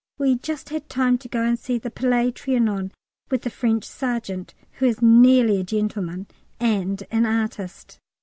We 0.17 0.37
just 0.37 0.69
had 0.69 0.89
time 0.89 1.19
to 1.19 1.27
go 1.27 1.43
and 1.43 1.59
see 1.59 1.77
the 1.77 1.91
Palais 1.91 2.31
Trianon 2.31 2.89
with 3.29 3.43
the 3.43 3.51
French 3.51 3.83
Sergeant 3.83 4.55
(who 4.79 4.87
is 4.87 4.99
nearly 4.99 5.59
a 5.59 5.63
gentleman, 5.63 6.25
and 6.59 7.03
an 7.11 7.27
artist). 7.27 7.99